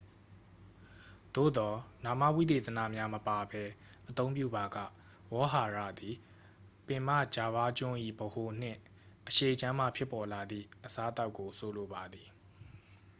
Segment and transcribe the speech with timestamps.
[1.35, 3.63] သို့သော် နာမဝိသေသနများ မပါဘဲ
[4.09, 4.77] အသုံးပြုပါက
[5.33, 6.15] ဝေါဟာရသည်
[6.85, 8.79] ပင်မဂျာဗားကျွန်း၏ ဗဟိုနှင့်
[9.27, 12.27] အရှေ့ခြမ်းမှ ဖြစ်ပေါ်လာသည့် အစားအသောက်ကို ဆိုလိုပါသည်